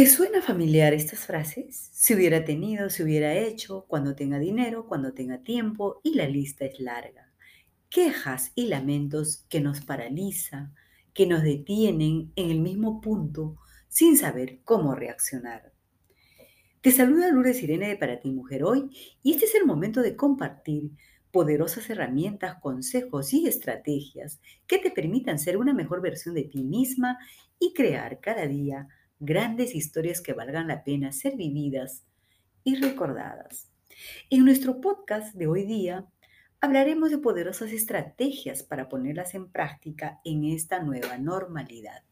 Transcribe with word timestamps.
¿Te 0.00 0.06
suena 0.06 0.40
familiar 0.40 0.94
estas 0.94 1.26
frases? 1.26 1.90
Si 1.92 2.14
hubiera 2.14 2.42
tenido, 2.42 2.88
si 2.88 3.02
hubiera 3.02 3.34
hecho, 3.34 3.84
cuando 3.86 4.14
tenga 4.14 4.38
dinero, 4.38 4.86
cuando 4.86 5.12
tenga 5.12 5.42
tiempo, 5.42 6.00
y 6.02 6.14
la 6.14 6.26
lista 6.26 6.64
es 6.64 6.80
larga. 6.80 7.30
Quejas 7.90 8.52
y 8.54 8.68
lamentos 8.68 9.44
que 9.50 9.60
nos 9.60 9.82
paraliza, 9.82 10.72
que 11.12 11.26
nos 11.26 11.42
detienen 11.42 12.32
en 12.34 12.50
el 12.50 12.60
mismo 12.60 13.02
punto 13.02 13.58
sin 13.88 14.16
saber 14.16 14.60
cómo 14.64 14.94
reaccionar. 14.94 15.70
Te 16.80 16.92
saluda 16.92 17.30
Lourdes 17.30 17.62
Irene 17.62 17.88
de 17.88 17.98
Para 17.98 18.20
Ti 18.20 18.30
Mujer 18.30 18.64
hoy 18.64 18.88
y 19.22 19.32
este 19.32 19.44
es 19.44 19.54
el 19.54 19.66
momento 19.66 20.00
de 20.00 20.16
compartir 20.16 20.92
poderosas 21.30 21.90
herramientas, 21.90 22.58
consejos 22.62 23.34
y 23.34 23.46
estrategias 23.46 24.40
que 24.66 24.78
te 24.78 24.90
permitan 24.90 25.38
ser 25.38 25.58
una 25.58 25.74
mejor 25.74 26.00
versión 26.00 26.34
de 26.34 26.44
ti 26.44 26.64
misma 26.64 27.18
y 27.58 27.74
crear 27.74 28.18
cada 28.20 28.46
día 28.46 28.88
grandes 29.20 29.74
historias 29.74 30.22
que 30.22 30.32
valgan 30.32 30.66
la 30.66 30.82
pena 30.82 31.12
ser 31.12 31.36
vividas 31.36 32.04
y 32.64 32.76
recordadas. 32.76 33.70
En 34.30 34.46
nuestro 34.46 34.80
podcast 34.80 35.34
de 35.34 35.46
hoy 35.46 35.64
día 35.66 36.06
hablaremos 36.60 37.10
de 37.10 37.18
poderosas 37.18 37.70
estrategias 37.70 38.62
para 38.62 38.88
ponerlas 38.88 39.34
en 39.34 39.50
práctica 39.50 40.20
en 40.24 40.44
esta 40.44 40.82
nueva 40.82 41.18
normalidad, 41.18 42.02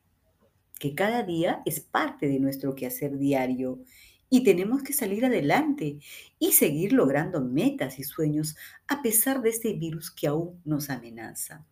que 0.79 0.95
cada 0.95 1.23
día 1.23 1.63
es 1.65 1.81
parte 1.81 2.29
de 2.29 2.41
nuestro 2.41 2.75
quehacer 2.75 3.17
diario 3.17 3.81
y 4.29 4.45
tenemos 4.45 4.83
que 4.83 4.93
salir 4.93 5.25
adelante 5.25 6.01
y 6.39 6.53
seguir 6.53 6.93
logrando 6.93 7.41
metas 7.41 7.99
y 7.99 8.05
sueños 8.05 8.55
a 8.87 9.01
pesar 9.01 9.41
de 9.41 9.49
este 9.49 9.73
virus 9.73 10.11
que 10.11 10.27
aún 10.27 10.61
nos 10.67 10.91
amenaza. 10.91 11.67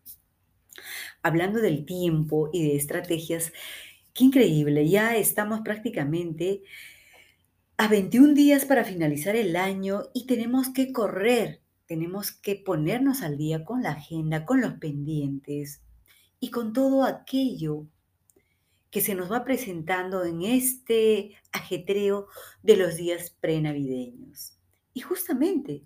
Hablando 1.23 1.61
del 1.61 1.85
tiempo 1.85 2.51
y 2.53 2.63
de 2.63 2.77
estrategias, 2.77 3.53
Qué 4.17 4.25
increíble, 4.25 4.89
ya 4.89 5.15
estamos 5.15 5.61
prácticamente 5.61 6.63
a 7.77 7.87
21 7.87 8.33
días 8.33 8.65
para 8.65 8.83
finalizar 8.83 9.37
el 9.37 9.57
año 9.57 10.05
y 10.15 10.25
tenemos 10.25 10.71
que 10.71 10.91
correr, 10.91 11.61
tenemos 11.85 12.33
que 12.33 12.57
ponernos 12.57 13.21
al 13.21 13.37
día 13.37 13.63
con 13.67 13.83
la 13.83 13.91
agenda, 13.91 14.47
con 14.47 14.63
los 14.63 14.73
pendientes 14.79 15.83
y 16.41 16.51
con 16.51 16.73
todo 16.73 17.05
aquello 17.05 17.89
que 18.91 19.03
se 19.03 19.15
nos 19.15 19.31
va 19.31 19.45
presentando 19.45 20.25
en 20.25 20.41
este 20.41 21.35
ajetreo 21.53 22.29
de 22.63 22.79
los 22.79 22.97
días 22.97 23.37
prenavideños. 23.39 24.57
Y 24.95 25.01
justamente, 25.01 25.83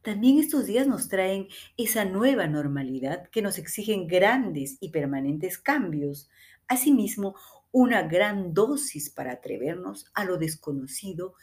también 0.00 0.38
estos 0.38 0.64
días 0.64 0.86
nos 0.86 1.10
traen 1.10 1.48
esa 1.76 2.06
nueva 2.06 2.46
normalidad 2.46 3.28
que 3.28 3.42
nos 3.42 3.58
exigen 3.58 4.06
grandes 4.06 4.78
y 4.80 4.88
permanentes 4.88 5.58
cambios. 5.58 6.30
Asimismo, 6.68 7.34
una 7.72 8.02
gran 8.02 8.54
dosis 8.54 9.10
para 9.10 9.32
atrevernos 9.32 10.06
a 10.14 10.24
lo 10.24 10.38
desconocido 10.38 11.34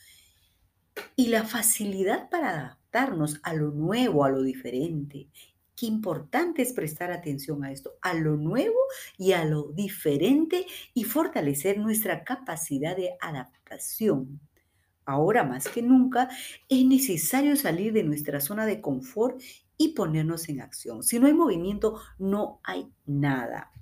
y 1.16 1.28
la 1.28 1.44
facilidad 1.44 2.30
para 2.30 2.50
adaptarnos 2.50 3.40
a 3.44 3.54
lo 3.54 3.72
nuevo, 3.72 4.26
a 4.26 4.30
lo 4.30 4.42
diferente. 4.42 5.30
Qué 5.76 5.88
importante 5.88 6.62
es 6.62 6.74
prestar 6.74 7.12
atención 7.12 7.64
a 7.64 7.72
esto, 7.72 7.94
a 8.02 8.14
lo 8.14 8.38
nuevo 8.38 8.78
y 9.18 9.32
a 9.32 9.44
lo 9.44 9.72
diferente 9.72 10.66
y 10.94 11.04
fortalecer 11.04 11.80
nuestra 11.80 12.24
capacidad 12.24 12.96
de 12.96 13.16
adaptación. 13.20 14.40
Ahora 15.06 15.44
más 15.44 15.68
que 15.68 15.82
nunca 15.82 16.30
es 16.70 16.86
necesario 16.86 17.56
salir 17.56 17.92
de 17.92 18.04
nuestra 18.04 18.40
zona 18.40 18.66
de 18.66 18.82
confort 18.82 19.42
y 19.78 19.90
ponernos 19.90 20.48
en 20.48 20.62
acción. 20.62 21.04
Si 21.04 21.20
no 21.20 21.28
hay 21.28 21.34
movimiento, 21.34 22.00
no 22.20 22.62
hay 22.64 22.88
nada. 23.06 23.73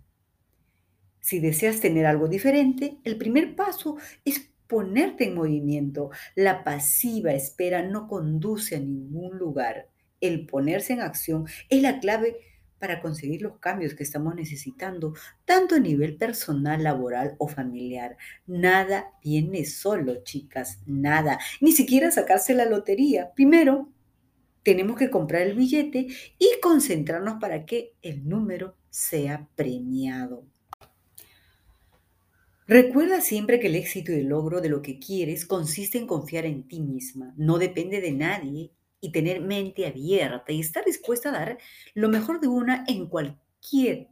Si 1.21 1.39
deseas 1.39 1.79
tener 1.79 2.05
algo 2.05 2.27
diferente, 2.27 2.97
el 3.03 3.17
primer 3.17 3.55
paso 3.55 3.97
es 4.25 4.51
ponerte 4.67 5.25
en 5.25 5.35
movimiento. 5.35 6.09
La 6.35 6.63
pasiva 6.63 7.33
espera 7.33 7.83
no 7.83 8.07
conduce 8.07 8.75
a 8.75 8.79
ningún 8.79 9.37
lugar. 9.37 9.89
El 10.19 10.45
ponerse 10.45 10.93
en 10.93 11.01
acción 11.01 11.45
es 11.69 11.81
la 11.81 11.99
clave 11.99 12.37
para 12.79 12.99
conseguir 12.99 13.43
los 13.43 13.59
cambios 13.59 13.93
que 13.93 14.01
estamos 14.01 14.33
necesitando, 14.33 15.13
tanto 15.45 15.75
a 15.75 15.79
nivel 15.79 16.17
personal, 16.17 16.83
laboral 16.83 17.35
o 17.37 17.47
familiar. 17.47 18.17
Nada 18.47 19.11
viene 19.23 19.65
solo, 19.65 20.23
chicas, 20.23 20.79
nada. 20.87 21.37
Ni 21.61 21.73
siquiera 21.73 22.09
sacarse 22.09 22.55
la 22.55 22.65
lotería. 22.65 23.33
Primero, 23.35 23.89
tenemos 24.63 24.97
que 24.97 25.11
comprar 25.11 25.43
el 25.43 25.55
billete 25.55 26.07
y 26.39 26.49
concentrarnos 26.61 27.39
para 27.39 27.65
que 27.65 27.93
el 28.01 28.27
número 28.27 28.75
sea 28.89 29.47
premiado. 29.55 30.43
Recuerda 32.71 33.19
siempre 33.19 33.59
que 33.59 33.67
el 33.67 33.75
éxito 33.75 34.13
y 34.13 34.19
el 34.19 34.27
logro 34.27 34.61
de 34.61 34.69
lo 34.69 34.81
que 34.81 34.97
quieres 34.97 35.45
consiste 35.45 35.97
en 35.97 36.07
confiar 36.07 36.45
en 36.45 36.69
ti 36.69 36.79
misma. 36.79 37.33
No 37.35 37.57
depende 37.57 37.99
de 37.99 38.13
nadie 38.13 38.71
y 39.01 39.11
tener 39.11 39.41
mente 39.41 39.85
abierta 39.85 40.53
y 40.53 40.61
estar 40.61 40.85
dispuesta 40.85 41.27
a 41.27 41.31
dar 41.33 41.57
lo 41.95 42.07
mejor 42.07 42.39
de 42.39 42.47
una 42.47 42.85
en 42.87 43.07
cualquier 43.09 44.07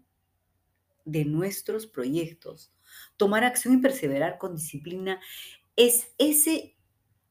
de 1.06 1.24
nuestros 1.24 1.88
proyectos. 1.88 2.74
Tomar 3.16 3.46
acción 3.46 3.76
y 3.76 3.78
perseverar 3.78 4.38
con 4.38 4.56
disciplina 4.56 5.22
es 5.78 6.10
ese 6.18 6.76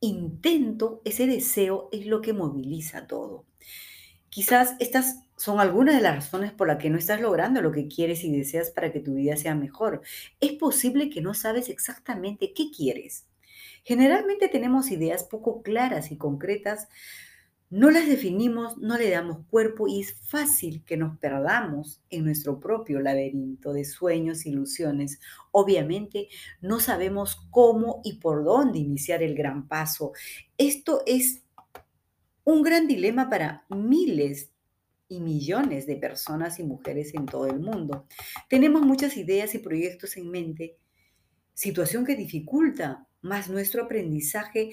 intento, 0.00 1.02
ese 1.04 1.26
deseo 1.26 1.90
es 1.92 2.06
lo 2.06 2.22
que 2.22 2.32
moviliza 2.32 3.06
todo. 3.06 3.44
Quizás 4.30 4.74
estas 4.78 5.22
son 5.36 5.60
algunas 5.60 5.94
de 5.94 6.02
las 6.02 6.16
razones 6.16 6.52
por 6.52 6.66
las 6.66 6.78
que 6.78 6.90
no 6.90 6.98
estás 6.98 7.20
logrando 7.20 7.62
lo 7.62 7.72
que 7.72 7.88
quieres 7.88 8.24
y 8.24 8.36
deseas 8.36 8.70
para 8.70 8.92
que 8.92 9.00
tu 9.00 9.14
vida 9.14 9.36
sea 9.36 9.54
mejor. 9.54 10.02
Es 10.40 10.52
posible 10.52 11.10
que 11.10 11.20
no 11.20 11.32
sabes 11.32 11.68
exactamente 11.68 12.52
qué 12.54 12.70
quieres. 12.76 13.26
Generalmente 13.84 14.48
tenemos 14.48 14.90
ideas 14.90 15.24
poco 15.24 15.62
claras 15.62 16.10
y 16.10 16.16
concretas, 16.16 16.88
no 17.70 17.90
las 17.90 18.08
definimos, 18.08 18.78
no 18.78 18.96
le 18.96 19.10
damos 19.10 19.44
cuerpo 19.50 19.88
y 19.88 20.00
es 20.00 20.14
fácil 20.14 20.82
que 20.86 20.96
nos 20.96 21.18
perdamos 21.18 22.00
en 22.08 22.24
nuestro 22.24 22.60
propio 22.60 22.98
laberinto 22.98 23.74
de 23.74 23.84
sueños, 23.84 24.46
ilusiones. 24.46 25.20
Obviamente 25.52 26.28
no 26.62 26.80
sabemos 26.80 27.46
cómo 27.50 28.00
y 28.04 28.14
por 28.20 28.42
dónde 28.42 28.78
iniciar 28.78 29.22
el 29.22 29.34
gran 29.34 29.68
paso. 29.68 30.12
Esto 30.56 31.02
es 31.06 31.42
un 32.48 32.62
gran 32.62 32.86
dilema 32.86 33.28
para 33.28 33.66
miles 33.68 34.50
y 35.06 35.20
millones 35.20 35.86
de 35.86 35.96
personas 35.96 36.58
y 36.58 36.62
mujeres 36.62 37.12
en 37.12 37.26
todo 37.26 37.46
el 37.46 37.60
mundo. 37.60 38.06
Tenemos 38.48 38.80
muchas 38.80 39.18
ideas 39.18 39.54
y 39.54 39.58
proyectos 39.58 40.16
en 40.16 40.30
mente, 40.30 40.78
situación 41.52 42.06
que 42.06 42.16
dificulta 42.16 43.06
más 43.20 43.50
nuestro 43.50 43.84
aprendizaje 43.84 44.70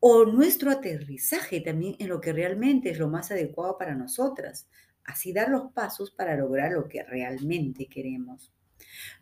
o 0.00 0.24
nuestro 0.24 0.70
aterrizaje 0.70 1.60
también 1.60 1.96
en 1.98 2.08
lo 2.08 2.18
que 2.18 2.32
realmente 2.32 2.88
es 2.88 2.98
lo 2.98 3.08
más 3.08 3.30
adecuado 3.30 3.76
para 3.76 3.94
nosotras. 3.94 4.66
Así 5.04 5.34
dar 5.34 5.50
los 5.50 5.70
pasos 5.72 6.10
para 6.10 6.34
lograr 6.34 6.72
lo 6.72 6.88
que 6.88 7.02
realmente 7.02 7.88
queremos. 7.88 8.54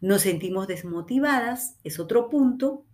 Nos 0.01 0.23
sentimos 0.23 0.69
desmotivadas, 0.69 1.77
es 1.83 1.99
otro 1.99 2.29
punto, 2.31 2.85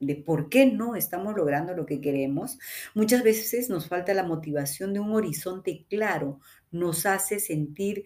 de 0.00 0.16
por 0.16 0.48
qué 0.48 0.66
no 0.66 0.96
estamos 0.96 1.34
logrando 1.34 1.74
lo 1.74 1.86
que 1.86 2.00
queremos, 2.00 2.58
muchas 2.94 3.22
veces 3.22 3.70
nos 3.70 3.88
falta 3.88 4.14
la 4.14 4.24
motivación 4.24 4.92
de 4.92 5.00
un 5.00 5.12
horizonte 5.12 5.86
claro, 5.88 6.40
nos 6.70 7.06
hace 7.06 7.40
sentir 7.40 8.04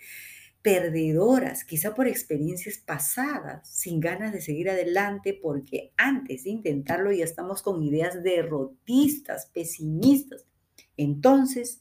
perdedoras, 0.62 1.65
quizá 1.65 1.95
por 1.95 2.06
experiencias 2.06 2.78
pasadas, 2.78 3.69
sin 3.69 3.99
ganas 4.01 4.33
de 4.33 4.41
seguir 4.41 4.69
adelante, 4.69 5.39
porque 5.41 5.93
antes 5.97 6.45
de 6.45 6.51
intentarlo 6.51 7.12
ya 7.12 7.25
estamos 7.25 7.62
con 7.62 7.83
ideas 7.83 8.22
derrotistas, 8.22 9.47
pesimistas. 9.47 10.47
Entonces, 10.97 11.81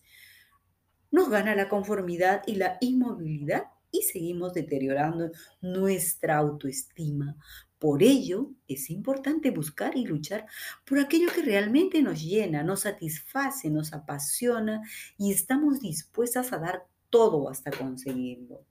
nos 1.12 1.30
gana 1.30 1.56
la 1.56 1.68
conformidad 1.68 2.44
y 2.46 2.56
la 2.56 2.78
inmovilidad 2.80 3.64
y 3.92 4.04
seguimos 4.04 4.54
deteriorando 4.54 5.32
nuestra 5.62 6.38
autoestima, 6.38 7.36
por 7.80 8.04
ello, 8.04 8.52
es 8.68 8.90
importante 8.90 9.52
buscar 9.52 9.96
y 9.96 10.06
luchar 10.06 10.46
por 10.86 11.00
aquello 11.00 11.30
que 11.34 11.42
realmente 11.42 12.02
nos 12.02 12.22
llena, 12.22 12.62
nos 12.62 12.82
satisface, 12.82 13.70
nos 13.70 13.94
apasiona 13.94 14.82
y 15.18 15.32
estamos 15.32 15.80
dispuestas 15.80 16.52
a 16.52 16.58
dar 16.58 16.86
todo 17.10 17.50
hasta 17.50 17.72
conseguirlo. 17.72 18.66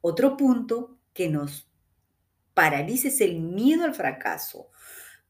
Otro 0.00 0.36
punto 0.36 0.98
que 1.14 1.28
nos 1.28 1.70
paraliza 2.52 3.08
es 3.08 3.20
el 3.20 3.40
miedo 3.40 3.84
al 3.84 3.94
fracaso, 3.94 4.68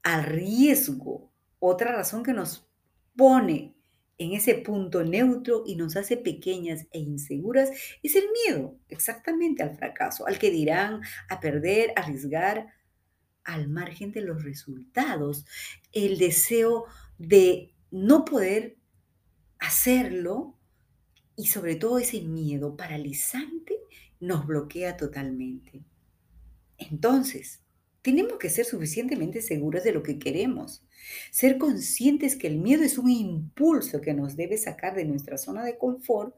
al 0.03 0.25
riesgo. 0.25 1.31
Otra 1.59 1.93
razón 1.93 2.23
que 2.23 2.33
nos 2.33 2.67
pone 3.15 3.77
en 4.23 4.33
ese 4.35 4.55
punto 4.55 5.05
neutro 5.05 5.65
y 5.67 5.77
nos 5.77 5.97
hace 5.97 6.17
pequeñas 6.17 6.87
e 6.93 6.99
inseguras 6.99 7.71
es 8.03 8.15
el 8.17 8.25
miedo 8.47 8.77
exactamente 8.89 9.63
al 9.63 9.77
fracaso, 9.77 10.27
al 10.27 10.39
que 10.39 10.51
dirán, 10.51 11.01
a 11.29 11.41
perder, 11.41 11.93
a 11.97 12.03
arriesgar, 12.03 12.69
al 13.45 13.69
margen 13.69 14.13
de 14.13 14.21
los 14.21 14.45
resultados, 14.45 15.45
el 15.93 16.19
deseo 16.19 16.85
de 17.19 17.75
no 17.91 18.25
poder 18.25 18.77
hacerlo 19.59 20.57
y 21.37 21.47
sobre 21.47 21.75
todo 21.75 21.99
ese 21.99 22.21
miedo 22.21 22.77
paralizante 22.77 23.79
nos 24.21 24.47
bloquea 24.47 24.97
totalmente. 24.97 25.83
Entonces, 26.79 27.63
Tenemos 28.03 28.39
que 28.39 28.51
ser 28.51 28.65
suficientemente 28.65 29.41
seguros 29.41 29.85
de 29.85 29.93
lo 29.93 30.03
que 30.03 30.19
queremos. 30.19 30.85
Ser 31.31 31.57
conscientes 31.57 32.37
que 32.37 32.49
el 32.49 32.59
miedo 32.59 32.83
es 32.83 32.99
un 32.99 33.09
impulso 33.11 34.01
que 34.01 34.13
nos 34.13 34.37
debe 34.37 34.59
sacar 34.59 34.95
de 34.97 35.05
nuestra 35.05 35.39
zona 35.39 35.65
de 35.65 35.79
confort 35.79 36.35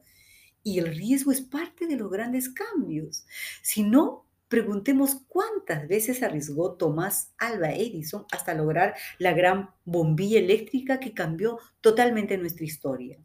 y 0.63 0.79
el 0.79 0.95
riesgo 0.95 1.31
es 1.31 1.41
parte 1.41 1.87
de 1.87 1.95
los 1.95 2.11
grandes 2.11 2.49
cambios. 2.49 3.25
Si 3.61 3.83
no, 3.83 4.25
preguntemos 4.47 5.21
cuántas 5.27 5.87
veces 5.87 6.23
arriesgó 6.23 6.73
Tomás 6.73 7.33
Alba 7.37 7.73
Edison 7.73 8.25
hasta 8.31 8.53
lograr 8.53 8.95
la 9.17 9.33
gran 9.33 9.69
bombilla 9.85 10.39
eléctrica 10.39 10.99
que 10.99 11.13
cambió 11.13 11.59
totalmente 11.81 12.37
nuestra 12.37 12.65
historia. 12.65 13.19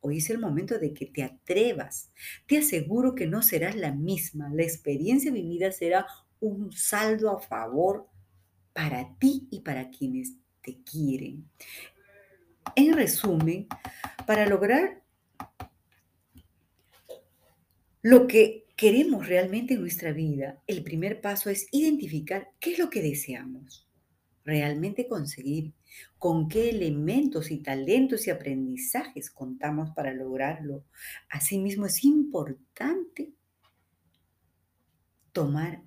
Hoy 0.00 0.18
es 0.18 0.28
el 0.30 0.38
momento 0.38 0.78
de 0.78 0.92
que 0.92 1.06
te 1.06 1.22
atrevas. 1.22 2.12
Te 2.46 2.58
aseguro 2.58 3.14
que 3.14 3.26
no 3.26 3.40
serás 3.40 3.74
la 3.74 3.90
misma. 3.92 4.50
La 4.52 4.62
experiencia 4.62 5.32
vivida 5.32 5.72
será 5.72 6.06
un 6.48 6.72
saldo 6.72 7.30
a 7.30 7.40
favor 7.40 8.08
para 8.72 9.16
ti 9.18 9.48
y 9.50 9.60
para 9.60 9.90
quienes 9.90 10.32
te 10.62 10.82
quieren. 10.82 11.48
En 12.74 12.94
resumen, 12.94 13.66
para 14.26 14.46
lograr 14.46 15.02
lo 18.02 18.26
que 18.26 18.66
queremos 18.76 19.28
realmente 19.28 19.74
en 19.74 19.80
nuestra 19.80 20.12
vida, 20.12 20.62
el 20.66 20.82
primer 20.82 21.20
paso 21.20 21.50
es 21.50 21.68
identificar 21.70 22.50
qué 22.60 22.72
es 22.72 22.78
lo 22.78 22.90
que 22.90 23.02
deseamos 23.02 23.88
realmente 24.44 25.08
conseguir, 25.08 25.72
con 26.18 26.48
qué 26.48 26.70
elementos 26.70 27.50
y 27.50 27.58
talentos 27.58 28.26
y 28.26 28.30
aprendizajes 28.30 29.30
contamos 29.30 29.90
para 29.92 30.12
lograrlo. 30.12 30.84
Asimismo, 31.30 31.86
es 31.86 32.04
importante 32.04 33.32
tomar 35.32 35.82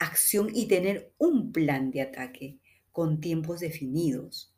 acción 0.00 0.50
y 0.52 0.66
tener 0.66 1.12
un 1.18 1.52
plan 1.52 1.92
de 1.92 2.02
ataque 2.02 2.58
con 2.90 3.20
tiempos 3.20 3.60
definidos. 3.60 4.52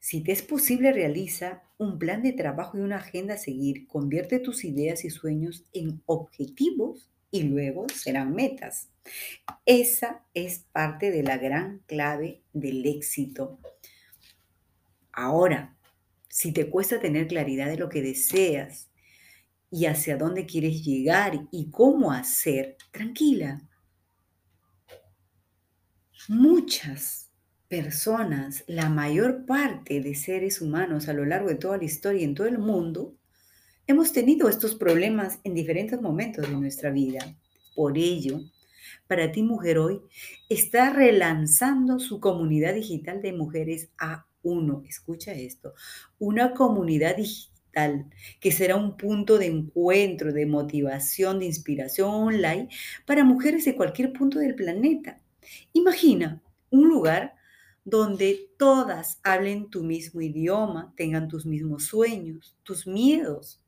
Si 0.00 0.22
te 0.22 0.32
es 0.32 0.42
posible, 0.42 0.92
realiza 0.92 1.62
un 1.78 1.98
plan 1.98 2.22
de 2.22 2.32
trabajo 2.32 2.76
y 2.76 2.80
una 2.80 2.96
agenda 2.96 3.34
a 3.34 3.38
seguir. 3.38 3.86
Convierte 3.86 4.40
tus 4.40 4.64
ideas 4.64 5.04
y 5.04 5.10
sueños 5.10 5.64
en 5.72 6.02
objetivos 6.06 7.08
y 7.30 7.44
luego 7.44 7.86
serán 7.88 8.34
metas. 8.34 8.90
Esa 9.64 10.24
es 10.34 10.66
parte 10.72 11.10
de 11.10 11.22
la 11.22 11.38
gran 11.38 11.80
clave 11.86 12.42
del 12.52 12.84
éxito. 12.86 13.58
Ahora, 15.12 15.76
si 16.28 16.52
te 16.52 16.68
cuesta 16.68 17.00
tener 17.00 17.28
claridad 17.28 17.68
de 17.68 17.78
lo 17.78 17.88
que 17.88 18.02
deseas 18.02 18.90
y 19.70 19.86
hacia 19.86 20.16
dónde 20.16 20.46
quieres 20.46 20.84
llegar 20.84 21.48
y 21.50 21.70
cómo 21.70 22.12
hacer, 22.12 22.76
tranquila. 22.92 23.62
Muchas 26.28 27.30
personas, 27.68 28.64
la 28.66 28.88
mayor 28.88 29.44
parte 29.44 30.00
de 30.00 30.14
seres 30.14 30.62
humanos 30.62 31.10
a 31.10 31.12
lo 31.12 31.26
largo 31.26 31.50
de 31.50 31.56
toda 31.56 31.76
la 31.76 31.84
historia 31.84 32.22
y 32.22 32.24
en 32.24 32.34
todo 32.34 32.46
el 32.46 32.56
mundo, 32.56 33.14
hemos 33.86 34.14
tenido 34.14 34.48
estos 34.48 34.74
problemas 34.74 35.38
en 35.44 35.54
diferentes 35.54 36.00
momentos 36.00 36.48
de 36.48 36.56
nuestra 36.56 36.90
vida. 36.90 37.36
Por 37.74 37.98
ello, 37.98 38.40
para 39.06 39.32
ti 39.32 39.42
mujer 39.42 39.76
hoy 39.76 40.00
está 40.48 40.94
relanzando 40.94 41.98
su 41.98 42.20
comunidad 42.20 42.74
digital 42.74 43.20
de 43.20 43.34
mujeres 43.34 43.90
A1. 43.98 44.88
Escucha 44.88 45.34
esto, 45.34 45.74
una 46.18 46.54
comunidad 46.54 47.18
digital 47.18 48.06
que 48.40 48.50
será 48.50 48.76
un 48.76 48.96
punto 48.96 49.36
de 49.36 49.46
encuentro, 49.46 50.32
de 50.32 50.46
motivación, 50.46 51.38
de 51.38 51.44
inspiración 51.44 52.08
online 52.08 52.68
para 53.04 53.24
mujeres 53.24 53.66
de 53.66 53.76
cualquier 53.76 54.14
punto 54.14 54.38
del 54.38 54.54
planeta. 54.54 55.20
Imagina 55.72 56.42
un 56.70 56.88
lugar 56.88 57.34
donde 57.84 58.50
todas 58.58 59.20
hablen 59.22 59.68
tu 59.68 59.82
mismo 59.82 60.20
idioma, 60.20 60.94
tengan 60.96 61.28
tus 61.28 61.44
mismos 61.44 61.84
sueños, 61.84 62.56
tus 62.62 62.86
miedos, 62.86 63.62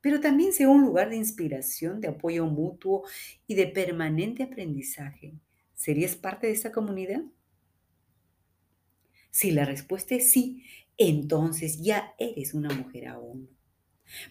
pero 0.00 0.20
también 0.20 0.52
sea 0.52 0.68
un 0.68 0.82
lugar 0.82 1.10
de 1.10 1.16
inspiración, 1.16 2.00
de 2.00 2.08
apoyo 2.08 2.46
mutuo 2.46 3.04
y 3.46 3.54
de 3.54 3.66
permanente 3.66 4.42
aprendizaje. 4.42 5.34
¿Serías 5.74 6.16
parte 6.16 6.46
de 6.46 6.54
esta 6.54 6.72
comunidad? 6.72 7.22
Si 9.30 9.50
la 9.50 9.64
respuesta 9.64 10.14
es 10.14 10.32
sí, 10.32 10.64
entonces 10.96 11.82
ya 11.82 12.14
eres 12.18 12.54
una 12.54 12.70
mujer 12.74 13.08
aún. 13.08 13.48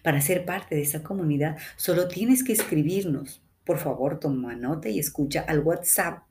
Para 0.02 0.20
ser 0.20 0.44
parte 0.44 0.74
de 0.74 0.82
esa 0.82 1.02
comunidad, 1.02 1.56
solo 1.76 2.08
tienes 2.08 2.44
que 2.44 2.52
escribirnos. 2.52 3.42
Por 3.64 3.78
favor, 3.78 4.20
toma 4.20 4.54
nota 4.54 4.88
y 4.88 4.98
escucha 4.98 5.42
al 5.42 5.60
WhatsApp 5.60 6.24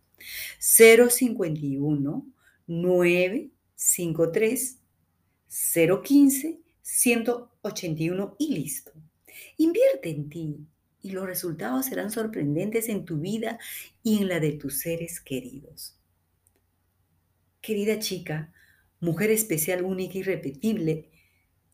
051 0.59 2.27
953 2.67 4.79
015 6.03 6.59
181 6.81 8.35
y 8.39 8.55
listo. 8.55 8.91
Invierte 9.57 10.09
en 10.09 10.29
ti 10.29 10.57
y 11.01 11.11
los 11.11 11.25
resultados 11.25 11.85
serán 11.85 12.11
sorprendentes 12.11 12.89
en 12.89 13.05
tu 13.05 13.19
vida 13.19 13.59
y 14.03 14.17
en 14.17 14.27
la 14.27 14.39
de 14.39 14.53
tus 14.53 14.79
seres 14.79 15.19
queridos. 15.19 15.95
Querida 17.61 17.99
chica, 17.99 18.53
mujer 18.99 19.31
especial, 19.31 19.83
única 19.83 20.17
y 20.17 20.23
repetible, 20.23 21.09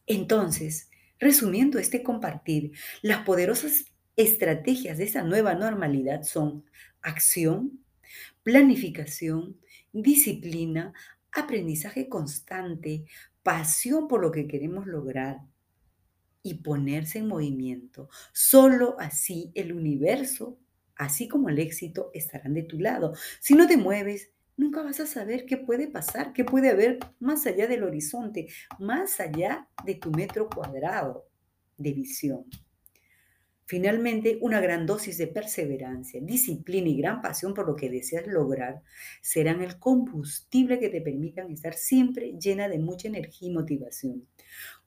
entonces, 0.08 0.90
resumiendo 1.20 1.80
este 1.80 2.04
compartir, 2.04 2.74
las 3.02 3.26
poderosas 3.26 3.86
estrategias 4.16 4.98
de 4.98 5.06
esa 5.06 5.24
nueva 5.24 5.56
normalidad 5.56 6.24
son 6.24 6.66
acción, 7.02 7.80
planificación, 8.46 9.58
disciplina, 9.92 10.94
aprendizaje 11.34 12.08
constante, 12.08 13.04
pasión 13.44 14.08
por 14.08 14.22
lo 14.22 14.32
que 14.32 14.48
queremos 14.48 14.88
lograr, 14.88 15.42
y 16.46 16.54
ponerse 16.54 17.18
en 17.18 17.28
movimiento. 17.28 18.08
Solo 18.32 18.98
así 19.00 19.52
el 19.56 19.74
universo, 19.74 20.60
así 20.96 21.28
como 21.28 21.50
el 21.50 21.58
éxito, 21.58 22.12
estarán 22.14 22.54
de 22.54 22.62
tu 22.62 22.80
lado. 22.80 23.16
Si 23.40 23.56
no 23.56 23.68
te 23.68 23.78
mueves, 23.78 24.30
nunca 24.56 24.84
vas 24.84 25.00
a 25.00 25.08
saber 25.08 25.48
qué 25.48 25.58
puede 25.58 25.88
pasar, 25.88 26.34
qué 26.34 26.46
puede 26.46 26.70
haber 26.70 27.00
más 27.20 27.48
allá 27.48 27.66
del 27.66 27.84
horizonte, 27.84 28.48
más 28.78 29.20
allá 29.20 29.68
de 29.86 29.96
tu 29.96 30.12
metro 30.12 30.48
cuadrado 30.48 31.26
de 31.78 31.94
visión. 31.94 32.46
Finalmente, 33.68 34.38
una 34.42 34.62
gran 34.62 34.86
dosis 34.86 35.18
de 35.18 35.26
perseverancia, 35.26 36.22
disciplina 36.22 36.88
y 36.88 36.98
gran 36.98 37.22
pasión 37.22 37.56
por 37.56 37.68
lo 37.68 37.76
que 37.76 37.90
deseas 37.90 38.28
lograr 38.28 38.84
serán 39.22 39.62
el 39.62 39.80
combustible 39.80 40.80
que 40.80 40.90
te 40.90 41.02
permitan 41.02 41.50
estar 41.50 41.74
siempre 41.74 42.34
llena 42.40 42.70
de 42.70 42.78
mucha 42.78 43.08
energía 43.08 43.50
y 43.50 43.54
motivación. 43.54 44.28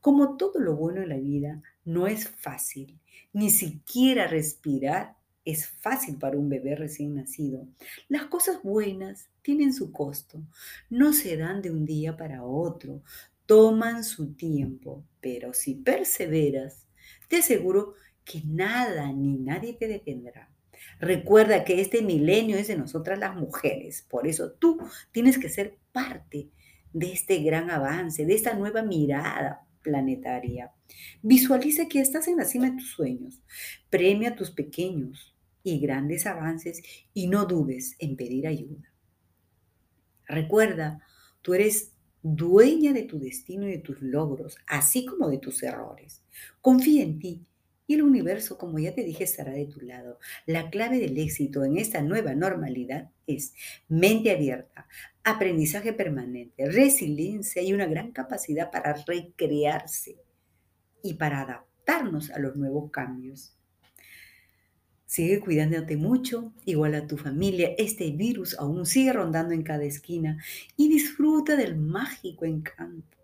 Como 0.00 0.36
todo 0.36 0.60
lo 0.60 0.76
bueno 0.76 1.02
en 1.02 1.08
la 1.08 1.16
vida, 1.16 1.60
no 1.84 2.06
es 2.06 2.28
fácil, 2.28 3.00
ni 3.32 3.50
siquiera 3.50 4.28
respirar 4.28 5.16
es 5.44 5.66
fácil 5.66 6.16
para 6.18 6.36
un 6.36 6.48
bebé 6.48 6.76
recién 6.76 7.14
nacido. 7.14 7.66
Las 8.08 8.26
cosas 8.26 8.62
buenas 8.62 9.30
tienen 9.42 9.72
su 9.72 9.92
costo, 9.92 10.42
no 10.90 11.12
se 11.12 11.36
dan 11.36 11.62
de 11.62 11.70
un 11.70 11.86
día 11.86 12.16
para 12.16 12.44
otro, 12.44 13.02
toman 13.46 14.04
su 14.04 14.34
tiempo, 14.34 15.04
pero 15.20 15.54
si 15.54 15.74
perseveras, 15.74 16.86
te 17.28 17.38
aseguro 17.38 17.94
que 17.94 18.07
nada 18.44 19.12
ni 19.12 19.38
nadie 19.38 19.74
te 19.74 19.88
detendrá. 19.88 20.50
Recuerda 21.00 21.64
que 21.64 21.80
este 21.80 22.02
milenio 22.02 22.56
es 22.56 22.68
de 22.68 22.76
nosotras 22.76 23.18
las 23.18 23.36
mujeres, 23.36 24.06
por 24.08 24.26
eso 24.26 24.52
tú 24.52 24.78
tienes 25.12 25.38
que 25.38 25.48
ser 25.48 25.76
parte 25.92 26.48
de 26.92 27.12
este 27.12 27.42
gran 27.42 27.70
avance, 27.70 28.24
de 28.24 28.34
esta 28.34 28.54
nueva 28.54 28.82
mirada 28.82 29.66
planetaria. 29.82 30.72
Visualiza 31.22 31.86
que 31.86 32.00
estás 32.00 32.28
en 32.28 32.36
la 32.36 32.44
cima 32.44 32.70
de 32.70 32.76
tus 32.76 32.90
sueños, 32.92 33.40
premia 33.90 34.36
tus 34.36 34.50
pequeños 34.50 35.34
y 35.62 35.78
grandes 35.80 36.26
avances 36.26 36.82
y 37.12 37.26
no 37.26 37.44
dudes 37.44 37.96
en 37.98 38.16
pedir 38.16 38.46
ayuda. 38.46 38.92
Recuerda, 40.26 41.00
tú 41.42 41.54
eres 41.54 41.92
dueña 42.22 42.92
de 42.92 43.02
tu 43.02 43.18
destino 43.18 43.66
y 43.66 43.72
de 43.72 43.78
tus 43.78 44.00
logros, 44.02 44.58
así 44.66 45.06
como 45.06 45.28
de 45.28 45.38
tus 45.38 45.62
errores. 45.62 46.22
Confía 46.60 47.02
en 47.02 47.18
ti 47.18 47.46
y 47.88 47.94
el 47.94 48.02
universo, 48.02 48.58
como 48.58 48.78
ya 48.78 48.94
te 48.94 49.02
dije, 49.02 49.24
estará 49.24 49.52
de 49.52 49.64
tu 49.64 49.80
lado. 49.80 50.18
La 50.44 50.68
clave 50.68 50.98
del 50.98 51.18
éxito 51.18 51.64
en 51.64 51.78
esta 51.78 52.02
nueva 52.02 52.34
normalidad 52.34 53.10
es 53.26 53.54
mente 53.88 54.30
abierta, 54.30 54.86
aprendizaje 55.24 55.94
permanente, 55.94 56.70
resiliencia 56.70 57.62
y 57.62 57.72
una 57.72 57.86
gran 57.86 58.12
capacidad 58.12 58.70
para 58.70 58.92
recrearse 58.92 60.18
y 61.02 61.14
para 61.14 61.40
adaptarnos 61.40 62.30
a 62.30 62.38
los 62.38 62.56
nuevos 62.56 62.90
cambios. 62.90 63.56
Sigue 65.06 65.40
cuidándote 65.40 65.96
mucho, 65.96 66.52
igual 66.66 66.94
a 66.94 67.06
tu 67.06 67.16
familia. 67.16 67.70
Este 67.78 68.10
virus 68.10 68.54
aún 68.58 68.84
sigue 68.84 69.14
rondando 69.14 69.54
en 69.54 69.62
cada 69.62 69.84
esquina 69.84 70.44
y 70.76 70.90
disfruta 70.90 71.56
del 71.56 71.76
mágico 71.76 72.44
encanto 72.44 73.17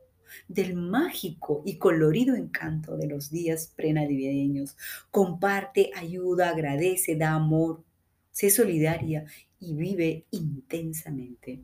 del 0.48 0.74
mágico 0.74 1.62
y 1.64 1.78
colorido 1.78 2.34
encanto 2.34 2.96
de 2.96 3.06
los 3.06 3.30
días 3.30 3.72
prenavideños. 3.74 4.76
Comparte, 5.10 5.90
ayuda, 5.94 6.50
agradece, 6.50 7.16
da 7.16 7.32
amor, 7.32 7.84
sé 8.30 8.50
solidaria 8.50 9.24
y 9.60 9.74
vive 9.74 10.26
intensamente. 10.30 11.60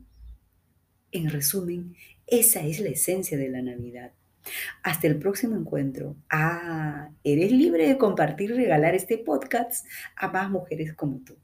En 1.11 1.29
resumen, 1.29 1.95
esa 2.25 2.61
es 2.61 2.79
la 2.79 2.89
esencia 2.89 3.37
de 3.37 3.49
la 3.49 3.61
Navidad. 3.61 4.13
Hasta 4.83 5.07
el 5.07 5.17
próximo 5.19 5.55
encuentro. 5.55 6.15
Ah, 6.29 7.09
eres 7.23 7.51
libre 7.51 7.87
de 7.87 7.97
compartir 7.97 8.51
y 8.51 8.53
regalar 8.53 8.95
este 8.95 9.17
podcast 9.17 9.85
a 10.15 10.29
más 10.29 10.49
mujeres 10.49 10.93
como 10.93 11.19
tú. 11.19 11.37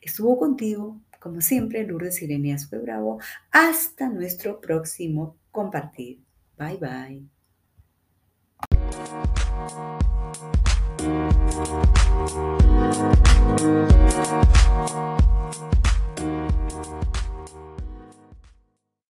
Estuvo 0.00 0.38
contigo, 0.38 1.00
como 1.20 1.40
siempre, 1.40 1.86
Lourdes 1.86 2.22
Irenia 2.22 2.56
Bravo. 2.70 3.20
Hasta 3.50 4.08
nuestro 4.08 4.60
próximo 4.60 5.36
compartir. 5.50 6.20
Bye 6.58 6.76
bye. 6.76 7.20